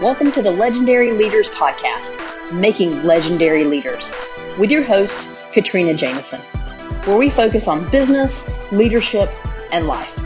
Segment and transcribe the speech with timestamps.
[0.00, 4.08] Welcome to the Legendary Leaders Podcast, Making Legendary Leaders,
[4.56, 6.40] with your host, Katrina Jameson,
[7.04, 9.28] where we focus on business, leadership,
[9.72, 10.16] and life.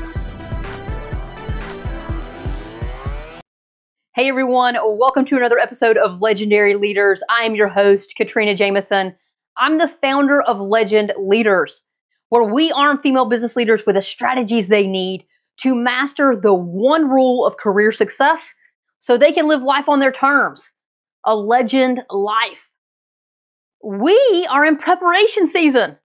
[4.14, 7.22] Hey everyone, welcome to another episode of Legendary Leaders.
[7.30, 9.16] I am your host, Katrina Jameson.
[9.56, 11.82] I'm the founder of Legend Leaders,
[12.28, 15.24] where we arm female business leaders with the strategies they need
[15.60, 18.52] to master the one rule of career success
[19.02, 20.70] so they can live life on their terms.
[21.24, 22.70] A legend life.
[23.84, 25.98] We are in preparation season.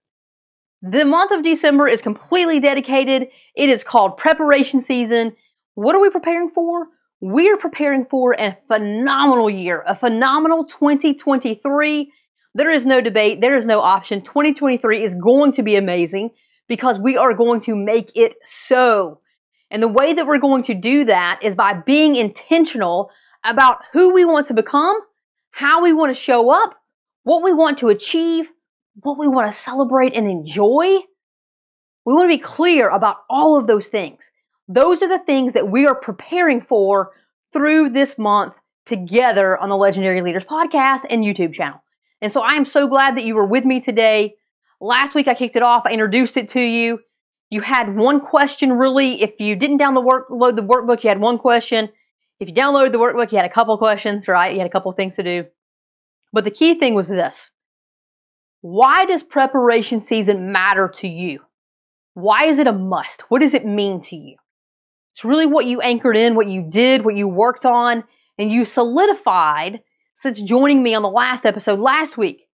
[0.82, 3.28] The month of December is completely dedicated.
[3.54, 5.36] It is called preparation season.
[5.74, 6.88] What are we preparing for?
[7.20, 12.12] We are preparing for a phenomenal year, a phenomenal 2023.
[12.54, 14.20] There is no debate, there is no option.
[14.22, 16.30] 2023 is going to be amazing
[16.66, 19.20] because we are going to make it so.
[19.70, 23.10] And the way that we're going to do that is by being intentional
[23.44, 24.96] about who we want to become,
[25.50, 26.74] how we want to show up,
[27.24, 28.46] what we want to achieve,
[29.02, 30.98] what we want to celebrate and enjoy.
[32.04, 34.30] We want to be clear about all of those things.
[34.66, 37.12] Those are the things that we are preparing for
[37.52, 38.54] through this month
[38.86, 41.82] together on the Legendary Leaders podcast and YouTube channel.
[42.20, 44.34] And so I am so glad that you were with me today.
[44.80, 47.00] Last week I kicked it off, I introduced it to you
[47.50, 49.22] you had one question really.
[49.22, 51.88] If you didn't download the workbook, you had one question.
[52.40, 54.52] If you downloaded the workbook, you had a couple questions, right?
[54.52, 55.46] You had a couple things to do.
[56.32, 57.50] But the key thing was this.
[58.60, 61.40] Why does preparation season matter to you?
[62.14, 63.22] Why is it a must?
[63.30, 64.36] What does it mean to you?
[65.12, 68.04] It's really what you anchored in, what you did, what you worked on,
[68.36, 69.82] and you solidified
[70.14, 72.48] since joining me on the last episode last week.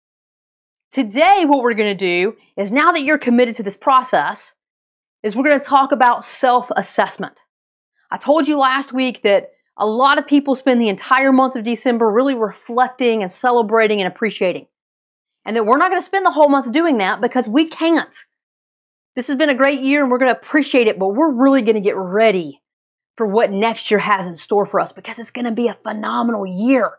[0.91, 4.53] Today, what we're going to do is now that you're committed to this process,
[5.23, 7.41] is we're going to talk about self assessment.
[8.09, 11.63] I told you last week that a lot of people spend the entire month of
[11.63, 14.67] December really reflecting and celebrating and appreciating.
[15.45, 18.15] And that we're not going to spend the whole month doing that because we can't.
[19.15, 21.61] This has been a great year and we're going to appreciate it, but we're really
[21.61, 22.61] going to get ready
[23.17, 25.73] for what next year has in store for us because it's going to be a
[25.73, 26.91] phenomenal year.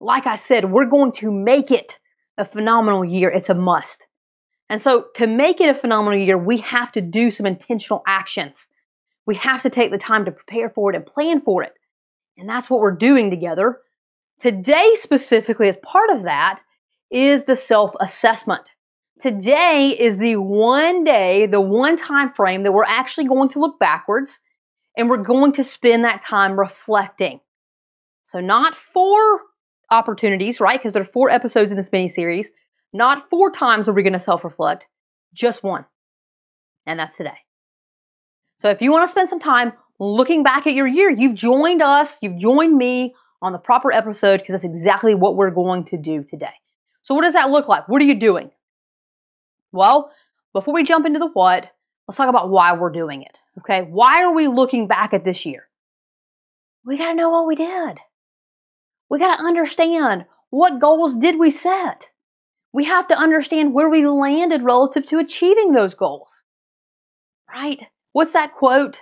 [0.00, 1.98] Like I said, we're going to make it
[2.38, 3.30] a phenomenal year.
[3.30, 4.06] It's a must.
[4.72, 8.66] And so to make it a phenomenal year, we have to do some intentional actions.
[9.26, 11.74] We have to take the time to prepare for it and plan for it.
[12.38, 13.80] And that's what we're doing together.
[14.40, 16.62] Today, specifically, as part of that,
[17.10, 18.72] is the self assessment.
[19.20, 23.78] Today is the one day, the one time frame that we're actually going to look
[23.78, 24.40] backwards
[24.96, 27.40] and we're going to spend that time reflecting.
[28.24, 29.42] So, not four
[29.90, 30.80] opportunities, right?
[30.80, 32.50] Because there are four episodes in this mini series.
[32.92, 34.86] Not four times are we going to self reflect,
[35.32, 35.86] just one.
[36.86, 37.38] And that's today.
[38.58, 41.82] So if you want to spend some time looking back at your year, you've joined
[41.82, 45.96] us, you've joined me on the proper episode because that's exactly what we're going to
[45.96, 46.54] do today.
[47.02, 47.88] So, what does that look like?
[47.88, 48.50] What are you doing?
[49.72, 50.12] Well,
[50.52, 51.70] before we jump into the what,
[52.06, 53.38] let's talk about why we're doing it.
[53.58, 55.68] Okay, why are we looking back at this year?
[56.84, 57.98] We got to know what we did.
[59.08, 62.10] We got to understand what goals did we set
[62.72, 66.42] we have to understand where we landed relative to achieving those goals.
[67.48, 67.86] Right?
[68.12, 69.00] What's that quote?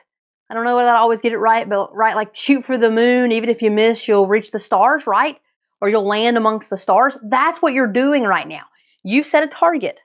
[0.49, 2.91] I don't know whether I always get it right, but right, like shoot for the
[2.91, 3.31] moon.
[3.31, 5.37] Even if you miss, you'll reach the stars, right?
[5.81, 7.17] Or you'll land amongst the stars.
[7.23, 8.63] That's what you're doing right now.
[9.05, 10.01] You set a target,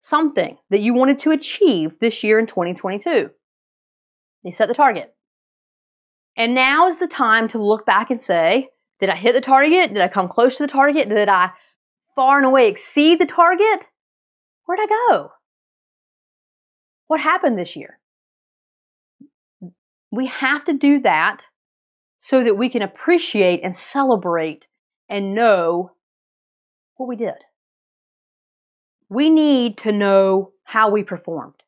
[0.00, 3.30] something that you wanted to achieve this year in 2022.
[4.42, 5.14] You set the target.
[6.36, 9.92] And now is the time to look back and say, did I hit the target?
[9.92, 11.08] Did I come close to the target?
[11.08, 11.52] Did I
[12.16, 13.86] far and away exceed the target,
[14.64, 15.30] where'd I go?
[17.06, 18.00] What happened this year?
[20.10, 21.46] We have to do that
[22.16, 24.66] so that we can appreciate and celebrate
[25.08, 25.92] and know
[26.96, 27.44] what we did.
[29.08, 31.62] We need to know how we performed.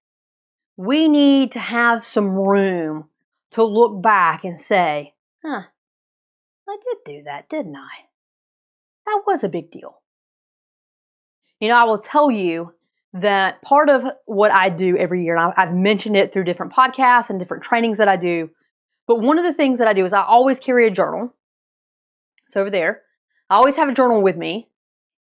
[0.77, 3.09] We need to have some room
[3.53, 5.63] to look back and say, huh,
[6.69, 8.07] I did do that, didn't I?
[9.07, 10.01] That was a big deal.
[11.61, 12.73] You know, I will tell you
[13.15, 17.31] that part of what I do every year, and I've mentioned it through different podcasts
[17.31, 18.51] and different trainings that I do,
[19.07, 21.35] but one of the things that I do is I always carry a journal.
[22.47, 23.03] It's over there.
[23.51, 24.69] I always have a journal with me,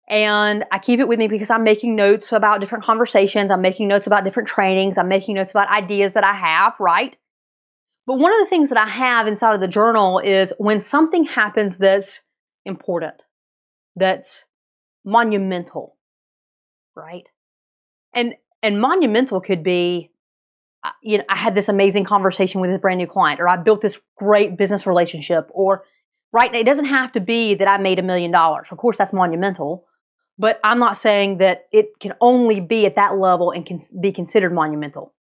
[0.08, 3.50] and I keep it with me because I'm making notes about different conversations.
[3.50, 4.96] I'm making notes about different trainings.
[4.96, 7.17] I'm making notes about ideas that I have, right?
[8.06, 11.25] But one of the things that I have inside of the journal is when something
[11.25, 12.23] happens that's
[12.64, 13.23] important,
[13.96, 14.46] that's
[15.05, 15.97] monumental,
[16.98, 17.28] right?
[18.12, 20.10] And and monumental could be
[20.84, 23.56] uh, you know, I had this amazing conversation with this brand new client, or I
[23.56, 25.84] built this great business relationship, or
[26.32, 26.52] right?
[26.52, 28.68] Now it doesn't have to be that I made a million dollars.
[28.70, 29.86] Of course, that's monumental,
[30.38, 34.12] but I'm not saying that it can only be at that level and can be
[34.12, 35.14] considered monumental.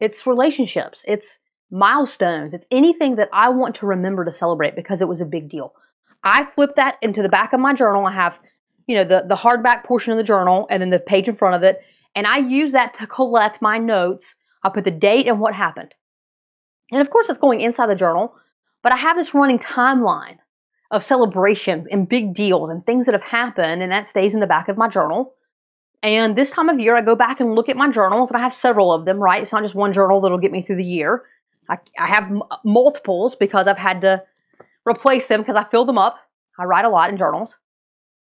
[0.00, 1.38] It's relationships, it's
[1.70, 5.48] milestones, it's anything that I want to remember to celebrate because it was a big
[5.48, 5.74] deal.
[6.24, 8.06] I flip that into the back of my journal.
[8.06, 8.40] I have,
[8.86, 11.56] you know, the, the hardback portion of the journal and then the page in front
[11.56, 11.80] of it.
[12.14, 14.34] And I use that to collect my notes.
[14.62, 15.94] I put the date and what happened.
[16.92, 18.34] And of course, it's going inside the journal,
[18.82, 20.38] but I have this running timeline
[20.92, 24.46] of celebrations and big deals and things that have happened, and that stays in the
[24.46, 25.34] back of my journal.
[26.02, 28.42] And this time of year, I go back and look at my journals, and I
[28.42, 29.42] have several of them, right?
[29.42, 31.24] It's not just one journal that'll get me through the year.
[31.68, 34.22] I, I have m- multiples because I've had to
[34.88, 36.18] replace them because I fill them up.
[36.56, 37.58] I write a lot in journals.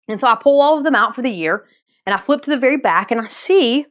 [0.08, 1.66] And so I pull all of them out for the year,
[2.04, 3.86] and I flip to the very back, and I see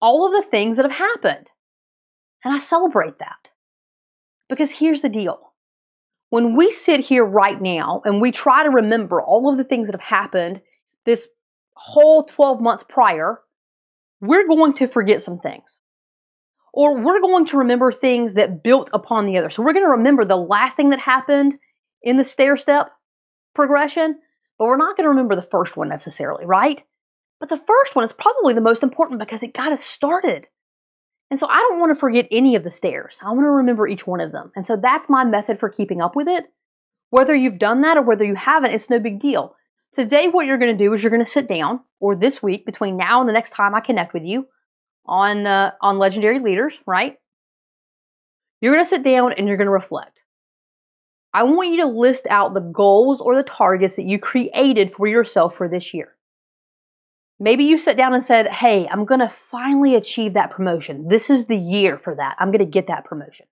[0.00, 1.50] all of the things that have happened.
[2.44, 3.50] And I celebrate that.
[4.48, 5.46] Because here's the deal
[6.30, 9.86] when we sit here right now and we try to remember all of the things
[9.86, 10.60] that have happened
[11.04, 11.28] this
[11.74, 13.40] whole 12 months prior,
[14.20, 15.78] we're going to forget some things.
[16.72, 19.50] Or we're going to remember things that built upon the other.
[19.50, 21.58] So we're going to remember the last thing that happened
[22.02, 22.90] in the stair step
[23.54, 24.18] progression,
[24.58, 26.82] but we're not going to remember the first one necessarily, right?
[27.40, 30.48] But the first one is probably the most important because it got us started.
[31.30, 33.20] And so I don't want to forget any of the stairs.
[33.22, 34.52] I want to remember each one of them.
[34.54, 36.46] And so that's my method for keeping up with it.
[37.10, 39.54] Whether you've done that or whether you haven't, it's no big deal.
[39.92, 42.66] Today, what you're going to do is you're going to sit down, or this week,
[42.66, 44.46] between now and the next time I connect with you
[45.06, 47.16] on, uh, on Legendary Leaders, right?
[48.60, 50.22] You're going to sit down and you're going to reflect.
[51.36, 55.06] I want you to list out the goals or the targets that you created for
[55.06, 56.14] yourself for this year.
[57.38, 61.08] Maybe you sat down and said, Hey, I'm going to finally achieve that promotion.
[61.08, 62.36] This is the year for that.
[62.38, 63.44] I'm going to get that promotion.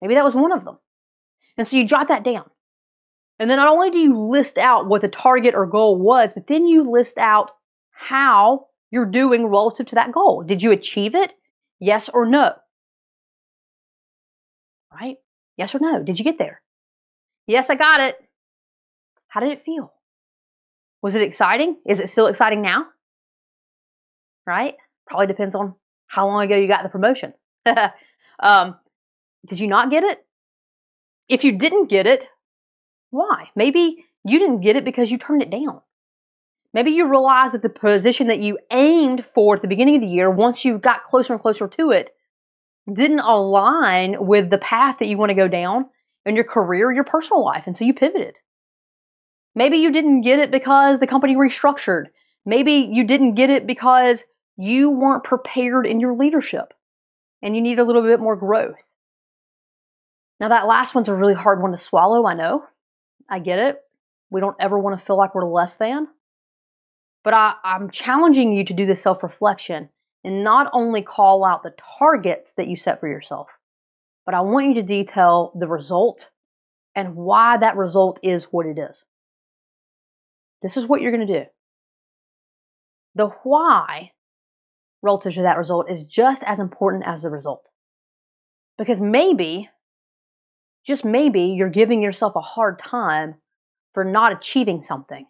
[0.00, 0.78] Maybe that was one of them.
[1.58, 2.48] And so you jot that down.
[3.40, 6.46] And then not only do you list out what the target or goal was, but
[6.46, 7.50] then you list out
[7.90, 10.44] how you're doing relative to that goal.
[10.44, 11.34] Did you achieve it?
[11.80, 12.52] Yes or no?
[14.92, 15.16] Right?
[15.56, 16.00] Yes or no?
[16.00, 16.60] Did you get there?
[17.46, 18.16] Yes, I got it.
[19.28, 19.92] How did it feel?
[21.02, 21.76] Was it exciting?
[21.86, 22.86] Is it still exciting now?
[24.46, 24.74] Right?
[25.06, 25.74] Probably depends on
[26.06, 27.34] how long ago you got the promotion.
[28.38, 28.76] um,
[29.46, 30.24] did you not get it?
[31.28, 32.28] If you didn't get it,
[33.10, 33.48] why?
[33.54, 35.80] Maybe you didn't get it because you turned it down.
[36.72, 40.08] Maybe you realized that the position that you aimed for at the beginning of the
[40.08, 42.10] year, once you got closer and closer to it,
[42.92, 45.86] didn't align with the path that you want to go down
[46.26, 47.64] in your career, your personal life.
[47.66, 48.36] And so you pivoted.
[49.54, 52.06] Maybe you didn't get it because the company restructured.
[52.44, 54.24] Maybe you didn't get it because
[54.56, 56.74] you weren't prepared in your leadership
[57.42, 58.82] and you need a little bit more growth.
[60.40, 62.26] Now, that last one's a really hard one to swallow.
[62.26, 62.64] I know.
[63.28, 63.80] I get it.
[64.30, 66.08] We don't ever want to feel like we're less than.
[67.22, 69.88] But I, am challenging you to do this self reflection
[70.24, 73.48] and not only call out the targets that you set for yourself,
[74.26, 76.30] but I want you to detail the result
[76.94, 79.04] and why that result is what it is.
[80.62, 81.46] This is what you're going to do.
[83.16, 84.12] The why
[85.02, 87.68] relative to that result is just as important as the result.
[88.78, 89.68] Because maybe,
[90.84, 93.36] just maybe, you're giving yourself a hard time
[93.92, 95.26] for not achieving something.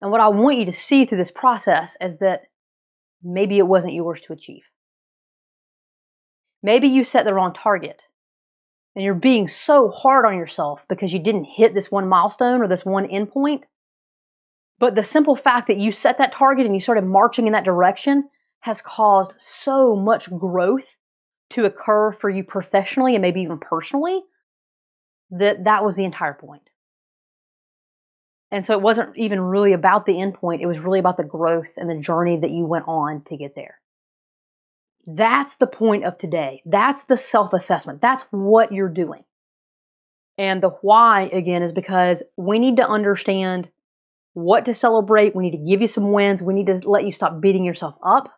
[0.00, 2.44] And what I want you to see through this process is that
[3.22, 4.62] maybe it wasn't yours to achieve.
[6.62, 8.06] Maybe you set the wrong target
[8.94, 12.68] and you're being so hard on yourself because you didn't hit this one milestone or
[12.68, 13.62] this one endpoint
[14.80, 17.64] but the simple fact that you set that target and you started marching in that
[17.64, 18.28] direction
[18.60, 20.96] has caused so much growth
[21.50, 24.22] to occur for you professionally and maybe even personally
[25.30, 26.62] that that was the entire point.
[28.50, 31.24] And so it wasn't even really about the end point, it was really about the
[31.24, 33.79] growth and the journey that you went on to get there.
[35.16, 36.62] That's the point of today.
[36.64, 38.00] That's the self assessment.
[38.00, 39.24] That's what you're doing.
[40.38, 43.68] And the why, again, is because we need to understand
[44.34, 45.34] what to celebrate.
[45.34, 46.42] We need to give you some wins.
[46.42, 48.32] We need to let you stop beating yourself up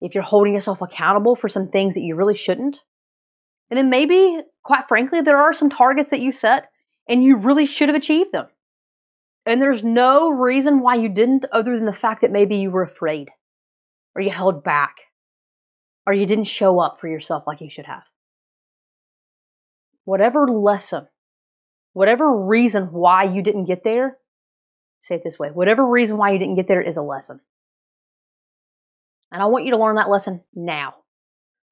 [0.00, 2.80] if you're holding yourself accountable for some things that you really shouldn't.
[3.70, 6.68] And then maybe, quite frankly, there are some targets that you set
[7.08, 8.46] and you really should have achieved them.
[9.44, 12.82] And there's no reason why you didn't, other than the fact that maybe you were
[12.82, 13.30] afraid
[14.14, 14.96] or you held back
[16.06, 18.04] or you didn't show up for yourself like you should have.
[20.04, 21.08] Whatever lesson,
[21.92, 24.18] whatever reason why you didn't get there,
[25.00, 27.40] say it this way whatever reason why you didn't get there is a lesson.
[29.32, 30.94] And I want you to learn that lesson now.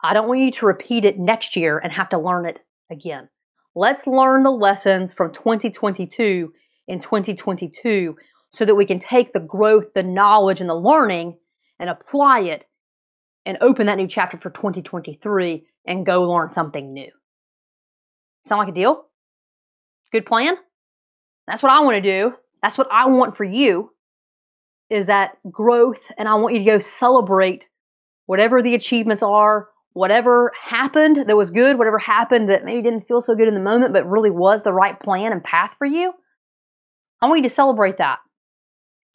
[0.03, 2.61] I don't want you to repeat it next year and have to learn it
[2.91, 3.29] again.
[3.75, 6.53] Let's learn the lessons from 2022
[6.89, 8.17] in 2022
[8.51, 11.39] so that we can take the growth, the knowledge, and the learning
[11.79, 12.67] and apply it
[13.47, 17.11] and open that new chapter for 2023 and go learn something new.
[18.45, 19.07] Sound like a deal?
[20.13, 20.57] Good plan?
[21.47, 22.35] That's what I want to do.
[22.63, 23.91] That's what I want for you
[24.91, 27.69] is that growth and I want you to go celebrate
[28.27, 33.21] whatever the achievements are, whatever happened that was good, whatever happened that maybe didn't feel
[33.21, 36.13] so good in the moment but really was the right plan and path for you.
[37.21, 38.19] I want you to celebrate that.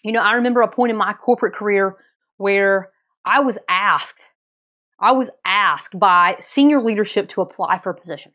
[0.03, 1.97] You know, I remember a point in my corporate career
[2.37, 2.89] where
[3.29, 4.27] I was asked,
[4.99, 8.31] I was asked by senior leadership to apply for a position.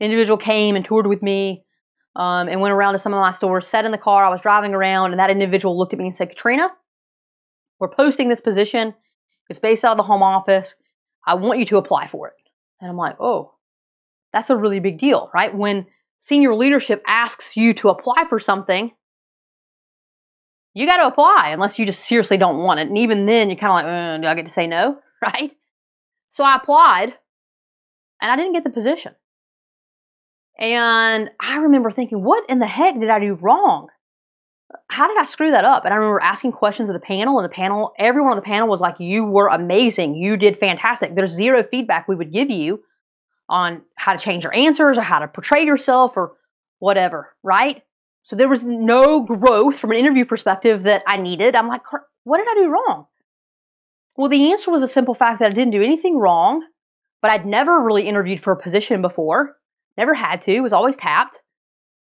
[0.00, 1.64] Individual came and toured with me
[2.14, 4.42] um, and went around to some of my stores, sat in the car, I was
[4.42, 6.68] driving around, and that individual looked at me and said, Katrina,
[7.80, 8.94] we're posting this position.
[9.48, 10.74] It's based out of the home office.
[11.26, 12.34] I want you to apply for it.
[12.82, 13.54] And I'm like, oh,
[14.30, 15.56] that's a really big deal, right?
[15.56, 15.86] When
[16.18, 18.92] senior leadership asks you to apply for something,
[20.78, 22.86] you got to apply unless you just seriously don't want it.
[22.86, 24.98] And even then, you're kind of like, uh, do I get to say no?
[25.20, 25.52] Right?
[26.30, 27.12] So I applied
[28.22, 29.16] and I didn't get the position.
[30.56, 33.88] And I remember thinking, what in the heck did I do wrong?
[34.86, 35.84] How did I screw that up?
[35.84, 38.68] And I remember asking questions of the panel, and the panel, everyone on the panel
[38.68, 40.14] was like, You were amazing.
[40.14, 41.16] You did fantastic.
[41.16, 42.84] There's zero feedback we would give you
[43.48, 46.34] on how to change your answers or how to portray yourself or
[46.78, 47.82] whatever, right?
[48.28, 51.56] So there was no growth from an interview perspective that I needed.
[51.56, 51.80] I'm like,
[52.24, 53.06] what did I do wrong?
[54.18, 56.62] Well, the answer was a simple fact that I didn't do anything wrong,
[57.22, 59.56] but I'd never really interviewed for a position before.
[59.96, 61.40] Never had to, was always tapped.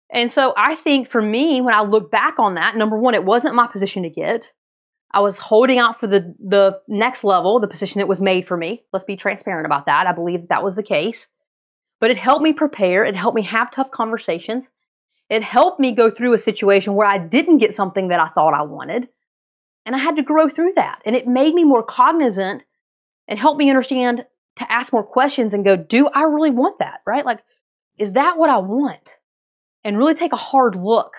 [0.08, 3.24] And so I think for me, when I look back on that, number one, it
[3.24, 4.50] wasn't my position to get.
[5.12, 8.56] I was holding out for the the next level, the position that was made for
[8.56, 8.82] me.
[8.94, 10.06] Let's be transparent about that.
[10.06, 11.28] I believe that, that was the case.
[12.00, 14.70] But it helped me prepare, it helped me have tough conversations.
[15.30, 18.54] It helped me go through a situation where I didn't get something that I thought
[18.54, 19.08] I wanted.
[19.84, 21.00] And I had to grow through that.
[21.04, 22.64] And it made me more cognizant
[23.26, 24.24] and helped me understand
[24.56, 27.00] to ask more questions and go, do I really want that?
[27.06, 27.24] Right?
[27.24, 27.40] Like,
[27.98, 29.18] is that what I want?
[29.84, 31.12] And really take a hard look.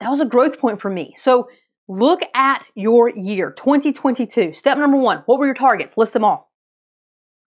[0.00, 1.14] That was a growth point for me.
[1.16, 1.48] So
[1.88, 4.52] look at your year, 2022.
[4.54, 5.96] Step number one what were your targets?
[5.96, 6.50] List them all.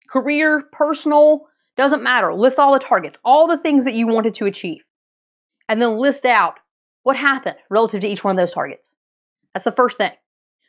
[0.09, 2.35] Career, personal, doesn't matter.
[2.35, 4.83] List all the targets, all the things that you wanted to achieve
[5.73, 6.59] and then list out
[7.03, 8.93] what happened relative to each one of those targets.
[9.55, 10.13] That's the first thing.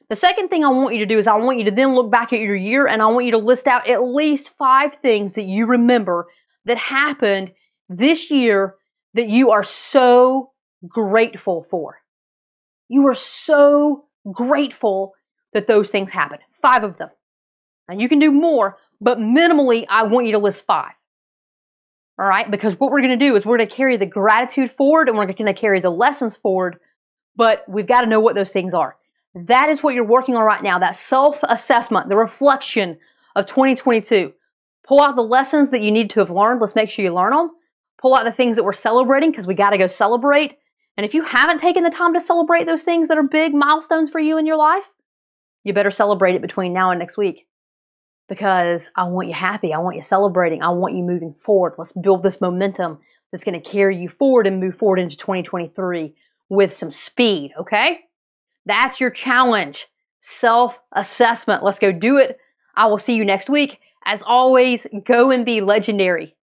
[0.09, 2.09] The second thing I want you to do is I want you to then look
[2.09, 5.33] back at your year and I want you to list out at least five things
[5.33, 6.27] that you remember
[6.63, 7.51] that happened
[7.89, 8.75] this year
[9.13, 10.51] that you are so
[10.87, 11.99] grateful for.
[12.87, 15.15] You are so grateful
[15.51, 16.43] that those things happened.
[16.61, 17.09] Five of them.
[17.89, 20.93] Now you can do more, but minimally, I want you to list five.
[22.19, 24.71] All right, because what we're going to do is we're going to carry the gratitude
[24.71, 26.77] forward and we're going to carry the lessons forward,
[27.35, 28.97] but we've got to know what those things are.
[29.33, 32.99] That is what you're working on right now that self assessment, the reflection
[33.35, 34.31] of 2022.
[34.87, 36.61] Pull out the lessons that you need to have learned.
[36.61, 37.49] Let's make sure you learn them.
[37.99, 40.57] Pull out the things that we're celebrating because we got to go celebrate.
[40.97, 44.11] And if you haven't taken the time to celebrate those things that are big milestones
[44.11, 44.83] for you in your life,
[45.63, 47.47] you better celebrate it between now and next week
[48.29, 49.73] because I want you happy.
[49.73, 50.61] I want you celebrating.
[50.61, 51.75] I want you moving forward.
[51.77, 52.99] Let's build this momentum
[53.31, 56.15] that's going to carry you forward and move forward into 2023
[56.49, 58.01] with some speed, okay?
[58.65, 59.87] That's your challenge.
[60.19, 61.63] Self assessment.
[61.63, 62.37] Let's go do it.
[62.75, 63.79] I will see you next week.
[64.05, 66.35] As always, go and be legendary.